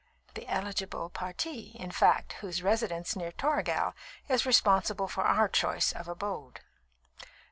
[0.33, 3.93] The eligible parti, in fact, whose residence near Toragel
[4.27, 6.61] is responsible for our choice of abode."